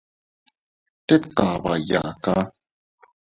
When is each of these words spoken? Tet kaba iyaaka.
Tet 1.07 1.23
kaba 1.37 1.71
iyaaka. 1.81 2.33